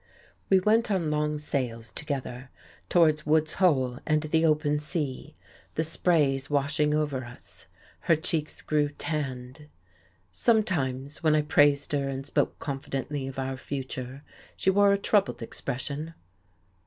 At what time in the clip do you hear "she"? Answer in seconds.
14.57-14.71